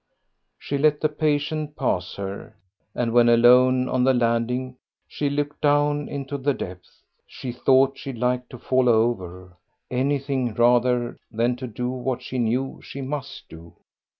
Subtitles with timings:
[0.57, 2.55] She let the patient pass her,
[2.95, 4.77] and when alone on the landing
[5.07, 7.03] she looked down into the depth.
[7.27, 9.55] She thought she'd like to fall over;
[9.91, 13.75] anything rather than to do what she knew she must do.